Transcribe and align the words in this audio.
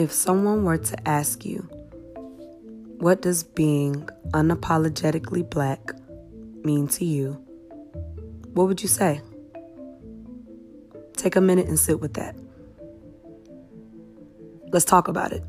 If 0.00 0.12
someone 0.12 0.64
were 0.64 0.78
to 0.78 1.06
ask 1.06 1.44
you, 1.44 1.58
what 3.00 3.20
does 3.20 3.42
being 3.42 4.08
unapologetically 4.30 5.50
black 5.50 5.92
mean 6.64 6.88
to 6.88 7.04
you? 7.04 7.32
What 8.54 8.66
would 8.68 8.80
you 8.80 8.88
say? 8.88 9.20
Take 11.18 11.36
a 11.36 11.42
minute 11.42 11.68
and 11.68 11.78
sit 11.78 12.00
with 12.00 12.14
that. 12.14 12.34
Let's 14.72 14.86
talk 14.86 15.08
about 15.08 15.32
it. 15.32 15.44